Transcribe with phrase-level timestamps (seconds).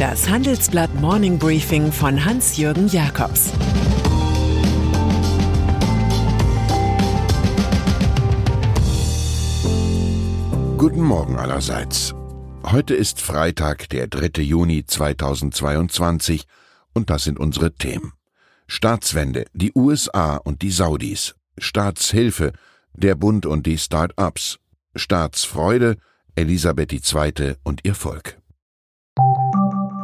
[0.00, 3.52] Das Handelsblatt Morning Briefing von Hans-Jürgen Jakobs
[10.78, 12.14] Guten Morgen allerseits.
[12.62, 14.40] Heute ist Freitag, der 3.
[14.40, 16.44] Juni 2022
[16.94, 18.14] und das sind unsere Themen.
[18.68, 22.52] Staatswende, die USA und die Saudis, Staatshilfe,
[22.94, 24.60] der Bund und die Start-ups,
[24.96, 25.98] Staatsfreude,
[26.36, 27.56] Elisabeth II.
[27.64, 28.39] und ihr Volk.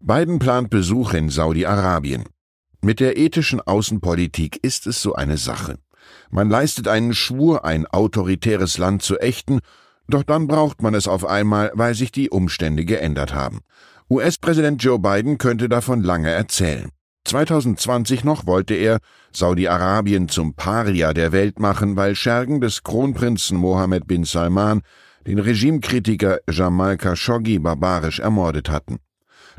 [0.00, 2.24] Biden plant Besuch in Saudi-Arabien.
[2.80, 5.78] Mit der ethischen Außenpolitik ist es so eine Sache.
[6.30, 9.60] Man leistet einen Schwur, ein autoritäres Land zu ächten,
[10.08, 13.60] doch dann braucht man es auf einmal, weil sich die Umstände geändert haben.
[14.12, 16.90] US-Präsident Joe Biden könnte davon lange erzählen.
[17.24, 18.98] 2020 noch wollte er
[19.32, 24.82] Saudi-Arabien zum Paria der Welt machen, weil Schergen des Kronprinzen Mohammed bin Salman
[25.26, 28.98] den Regimekritiker Jamal Khashoggi barbarisch ermordet hatten.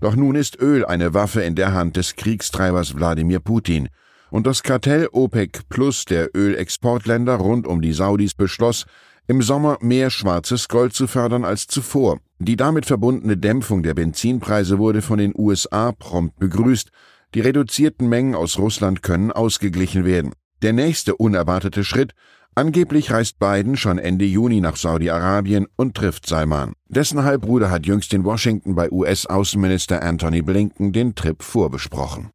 [0.02, 3.90] Doch nun ist Öl eine Waffe in der Hand des Kriegstreibers Wladimir Putin,
[4.30, 8.86] und das Kartell OPEC Plus der Ölexportländer rund um die Saudis beschloss,
[9.28, 12.20] im Sommer mehr schwarzes Gold zu fördern als zuvor.
[12.40, 16.90] Die damit verbundene Dämpfung der Benzinpreise wurde von den USA prompt begrüßt,
[17.34, 20.34] die reduzierten Mengen aus Russland können ausgeglichen werden.
[20.62, 22.14] Der nächste unerwartete Schritt
[22.56, 26.74] Angeblich reist Biden schon Ende Juni nach Saudi-Arabien und trifft Salman.
[26.88, 32.30] Dessen Halbbruder hat jüngst in Washington bei US-Außenminister Anthony Blinken den Trip vorbesprochen.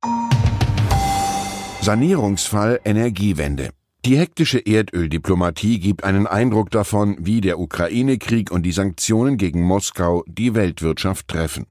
[1.82, 3.70] Sanierungsfall Energiewende.
[4.04, 10.24] Die hektische Erdöldiplomatie gibt einen Eindruck davon, wie der Ukraine-Krieg und die Sanktionen gegen Moskau
[10.28, 11.66] die Weltwirtschaft treffen.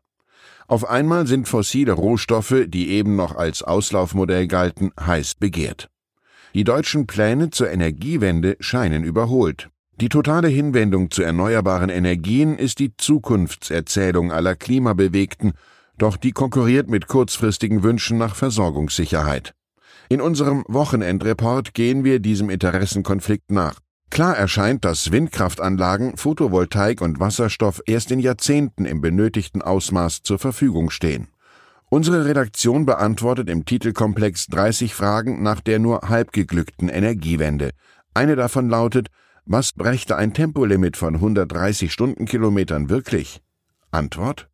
[0.68, 5.90] Auf einmal sind fossile Rohstoffe, die eben noch als Auslaufmodell galten, heiß begehrt.
[6.54, 9.70] Die deutschen Pläne zur Energiewende scheinen überholt.
[10.02, 15.54] Die totale Hinwendung zu erneuerbaren Energien ist die Zukunftserzählung aller Klimabewegten,
[15.98, 19.54] doch die konkurriert mit kurzfristigen Wünschen nach Versorgungssicherheit.
[20.10, 23.80] In unserem Wochenendreport gehen wir diesem Interessenkonflikt nach.
[24.10, 30.92] Klar erscheint, dass Windkraftanlagen, Photovoltaik und Wasserstoff erst in Jahrzehnten im benötigten Ausmaß zur Verfügung
[30.92, 31.28] stehen.
[31.90, 37.72] Unsere Redaktion beantwortet im Titelkomplex 30 Fragen nach der nur halb geglückten Energiewende.
[38.14, 39.08] Eine davon lautet,
[39.46, 43.42] was brächte ein Tempolimit von 130 Stundenkilometern wirklich?
[43.92, 44.50] Antwort?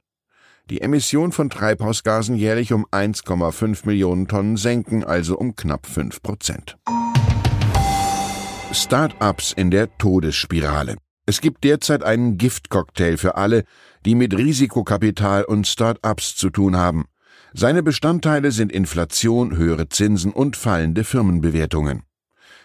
[0.69, 6.77] Die Emission von Treibhausgasen jährlich um 1,5 Millionen Tonnen senken, also um knapp 5 Prozent.
[8.71, 10.95] Start-ups in der Todesspirale.
[11.25, 13.65] Es gibt derzeit einen Giftcocktail für alle,
[14.05, 17.07] die mit Risikokapital und Start-ups zu tun haben.
[17.53, 22.03] Seine Bestandteile sind Inflation, höhere Zinsen und fallende Firmenbewertungen.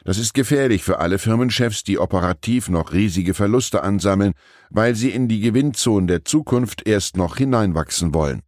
[0.08, 4.32] Das ist gefährlich für alle Firmenchefs, die operativ noch riesige Verluste ansammeln,
[4.70, 8.40] weil sie in die Gewinnzonen der Zukunft erst noch hineinwachsen wollen.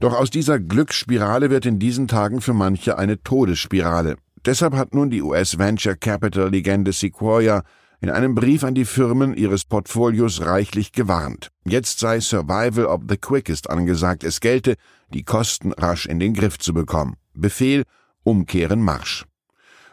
[0.00, 4.16] Doch aus dieser Glücksspirale wird in diesen Tagen für manche eine Todesspirale.
[4.44, 7.62] Deshalb hat nun die US Venture Capital Legende Sequoia
[8.00, 11.52] in einem Brief an die Firmen ihres Portfolios reichlich gewarnt.
[11.64, 14.74] Jetzt sei Survival of the Quickest angesagt, es gelte,
[15.14, 17.14] die Kosten rasch in den Griff zu bekommen.
[17.32, 17.84] Befehl,
[18.24, 19.24] umkehren Marsch.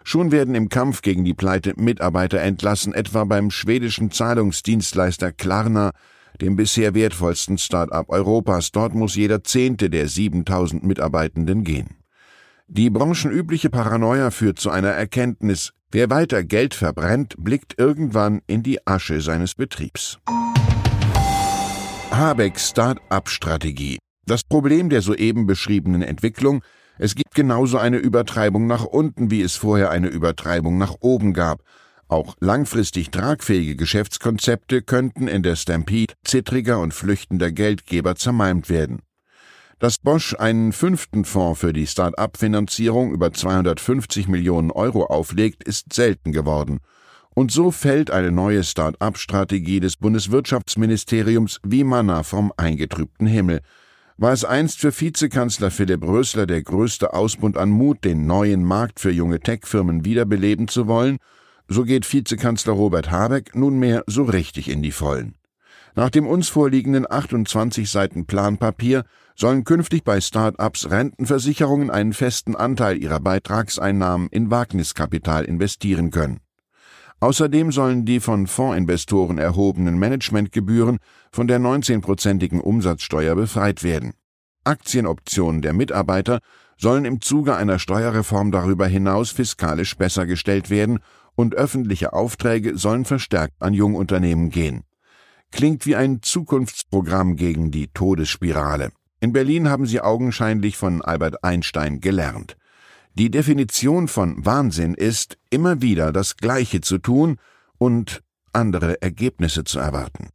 [0.04, 5.92] Schon werden im Kampf gegen die Pleite Mitarbeiter entlassen, etwa beim schwedischen Zahlungsdienstleister Klarna,
[6.42, 8.72] dem bisher wertvollsten Start-up Europas.
[8.72, 11.98] Dort muss jeder Zehnte der 7000 Mitarbeitenden gehen.
[12.68, 18.86] Die branchenübliche Paranoia führt zu einer Erkenntnis, wer weiter Geld verbrennt, blickt irgendwann in die
[18.88, 20.18] Asche seines Betriebs.
[22.12, 23.98] Habeck Start-up-Strategie.
[24.26, 26.64] Das Problem der soeben beschriebenen Entwicklung,
[26.98, 31.64] es gibt genauso eine Übertreibung nach unten, wie es vorher eine Übertreibung nach oben gab.
[32.08, 39.02] Auch langfristig tragfähige Geschäftskonzepte könnten in der Stampede zittriger und flüchtender Geldgeber zermalmt werden.
[39.80, 46.32] Dass Bosch einen fünften Fonds für die Start-up-Finanzierung über 250 Millionen Euro auflegt, ist selten
[46.32, 46.80] geworden.
[47.36, 53.62] Und so fällt eine neue Start-up-Strategie des Bundeswirtschaftsministeriums wie Manna vom eingetrübten Himmel.
[54.18, 59.00] War es einst für Vizekanzler Philipp Rösler der größte Ausbund an Mut, den neuen Markt
[59.00, 61.18] für junge Tech-Firmen wiederbeleben zu wollen,
[61.68, 65.36] so geht Vizekanzler Robert Habeck nunmehr so richtig in die Vollen.
[65.96, 69.04] Nach dem uns vorliegenden 28 Seiten Planpapier
[69.36, 76.40] sollen künftig bei Start-ups Rentenversicherungen einen festen Anteil ihrer Beitragseinnahmen in Wagniskapital investieren können.
[77.24, 80.98] Außerdem sollen die von Fondsinvestoren erhobenen Managementgebühren
[81.32, 84.12] von der 19-prozentigen Umsatzsteuer befreit werden.
[84.66, 86.40] Aktienoptionen der Mitarbeiter
[86.76, 91.00] sollen im Zuge einer Steuerreform darüber hinaus fiskalisch besser gestellt werden
[91.36, 94.84] und öffentliche Aufträge sollen verstärkt an Jungunternehmen gehen.
[95.50, 98.92] Klingt wie ein Zukunftsprogramm gegen die Todesspirale.
[99.22, 102.58] In Berlin haben sie augenscheinlich von Albert Einstein gelernt.
[103.16, 107.38] Die Definition von Wahnsinn ist, immer wieder das Gleiche zu tun
[107.78, 108.24] und
[108.54, 110.30] andere Ergebnisse zu erwarten.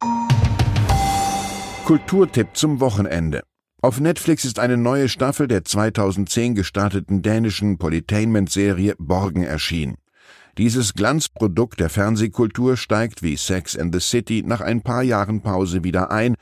[1.83, 3.43] Kulturtipp zum Wochenende.
[3.81, 9.95] Auf Netflix ist eine neue Staffel der 2010 gestarteten dänischen Polytainment-Serie Borgen erschienen.
[10.57, 15.83] Dieses Glanzprodukt der Fernsehkultur steigt wie Sex and the City nach ein paar Jahren Pause
[15.83, 16.35] wieder ein,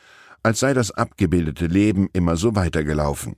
[0.44, 3.38] als sei das abgebildete Leben immer so weitergelaufen.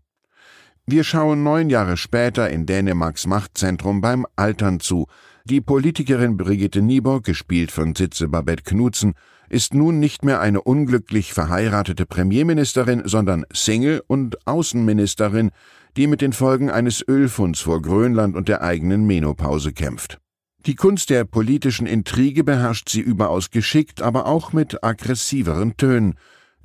[0.91, 5.05] Wir schauen neun Jahre später in Dänemarks Machtzentrum beim Altern zu.
[5.45, 9.13] Die Politikerin Brigitte Nieborg, gespielt von Sitze Babette Knutzen,
[9.49, 15.51] ist nun nicht mehr eine unglücklich verheiratete Premierministerin, sondern Single und Außenministerin,
[15.95, 20.17] die mit den Folgen eines Ölfunds vor Grönland und der eigenen Menopause kämpft.
[20.65, 26.15] Die Kunst der politischen Intrige beherrscht sie überaus geschickt, aber auch mit aggressiveren Tönen.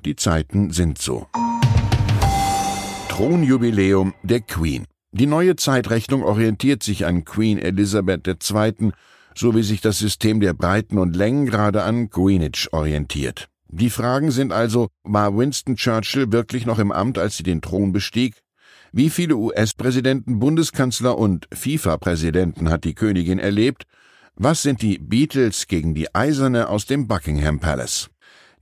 [0.03, 1.27] Die Zeiten sind so.
[3.15, 4.87] Thronjubiläum der Queen.
[5.13, 8.91] Die neue Zeitrechnung orientiert sich an Queen Elizabeth II.,
[9.37, 13.47] so wie sich das System der Breiten und Längengrade an Greenwich orientiert.
[13.69, 17.93] Die Fragen sind also, war Winston Churchill wirklich noch im Amt, als sie den Thron
[17.93, 18.43] bestieg?
[18.91, 23.85] Wie viele US-Präsidenten, Bundeskanzler und FIFA-Präsidenten hat die Königin erlebt?
[24.35, 28.11] Was sind die Beatles gegen die Eiserne aus dem Buckingham Palace?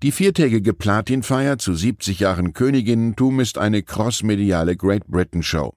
[0.02, 5.74] Die viertägige Platinfeier zu 70 Jahren Königinnentum ist eine crossmediale Great Britain Show.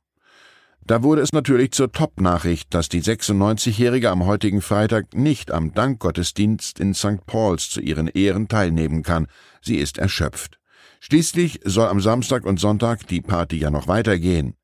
[0.84, 6.80] Da wurde es natürlich zur Top-Nachricht, dass die 96-Jährige am heutigen Freitag nicht am Dankgottesdienst
[6.80, 7.24] in St.
[7.28, 9.28] Paul's zu ihren Ehren teilnehmen kann.
[9.62, 10.60] Sie ist erschöpft.
[11.02, 14.56] Schließlich soll am Samstag und Sonntag die Party ja noch weitergehen.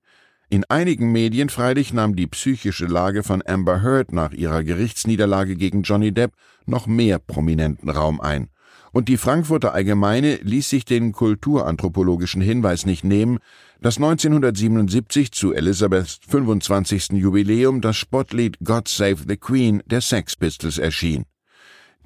[0.49, 5.83] In einigen Medien freilich nahm die psychische Lage von Amber Heard nach ihrer Gerichtsniederlage gegen
[5.83, 6.33] Johnny Depp
[6.65, 8.49] noch mehr prominenten Raum ein
[8.91, 13.39] und die Frankfurter Allgemeine ließ sich den kulturanthropologischen Hinweis nicht nehmen,
[13.81, 17.11] dass 1977 zu Elizabeths 25.
[17.13, 21.25] Jubiläum das Spottlied God Save the Queen der Sex Pistols erschien.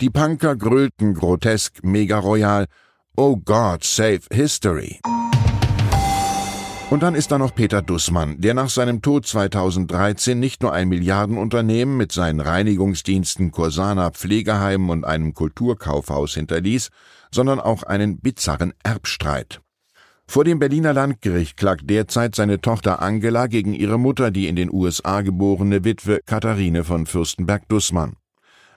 [0.02, 2.68] Die Punker grölten grotesk, mega royal,
[3.18, 5.00] Oh God Save History.
[6.92, 10.88] Und dann ist da noch Peter Dussmann, der nach seinem Tod 2013 nicht nur ein
[10.88, 16.90] Milliardenunternehmen mit seinen Reinigungsdiensten Corsana Pflegeheimen und einem Kulturkaufhaus hinterließ,
[17.32, 19.62] sondern auch einen bizarren Erbstreit.
[20.28, 24.72] Vor dem Berliner Landgericht klagt derzeit seine Tochter Angela gegen ihre Mutter, die in den
[24.72, 28.16] USA geborene Witwe Katharine von Fürstenberg-Dussmann.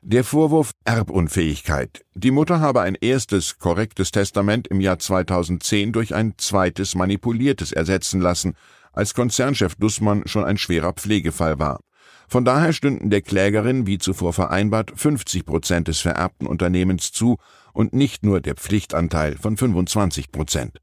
[0.03, 2.05] Der Vorwurf Erbunfähigkeit.
[2.15, 8.21] Die Mutter habe ein erstes korrektes Testament im Jahr 2010 durch ein zweites manipuliertes ersetzen
[8.21, 8.55] lassen,
[8.93, 11.81] als Konzernchef Dussmann schon ein schwerer Pflegefall war.
[12.29, 17.39] Von daher stünden der Klägerin, wie zuvor vereinbart, 50 Prozent des vererbten Unternehmens zu
[17.73, 20.79] und nicht nur der Pflichtanteil von 25 Prozent.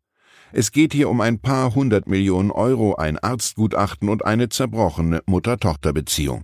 [0.51, 6.43] Es geht hier um ein paar hundert Millionen Euro, ein Arztgutachten und eine zerbrochene Mutter-Tochter-Beziehung.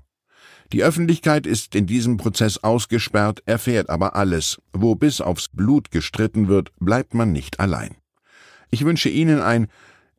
[0.73, 4.57] Die Öffentlichkeit ist in diesem Prozess ausgesperrt, erfährt aber alles.
[4.71, 7.95] Wo bis aufs Blut gestritten wird, bleibt man nicht allein.
[8.69, 9.67] Ich wünsche Ihnen ein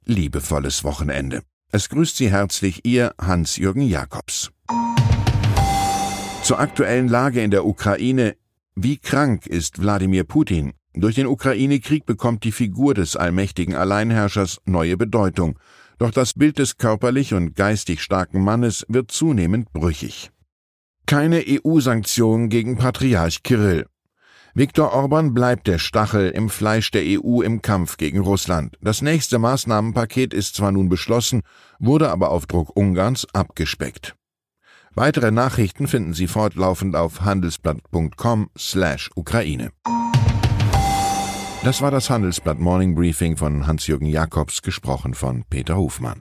[0.05, 1.43] liebevolles Wochenende.
[1.71, 4.51] Es grüßt Sie herzlich Ihr Hans-Jürgen Jakobs.
[6.43, 8.37] Zur aktuellen Lage in der Ukraine.
[8.75, 10.73] Wie krank ist Wladimir Putin?
[10.93, 15.59] Durch den Ukraine-Krieg bekommt die Figur des allmächtigen Alleinherrschers neue Bedeutung.
[15.99, 20.32] Doch das Bild des körperlich und geistig starken Mannes wird zunehmend brüchig.
[21.07, 23.87] Keine EU-Sanktionen gegen Patriarch Kirill.
[24.55, 28.77] Viktor Orban bleibt der Stachel im Fleisch der EU im Kampf gegen Russland.
[28.83, 31.41] Das nächste Maßnahmenpaket ist zwar nun beschlossen,
[31.79, 34.15] wurde aber auf Druck Ungarns abgespeckt.
[34.95, 39.71] Weitere Nachrichten finden Sie fortlaufend auf handelsblatt.com/Ukraine.
[41.65, 46.21] Das war das Handelsblatt Morning Briefing von Hans-Jürgen Jakobs, gesprochen von Peter Hofmann.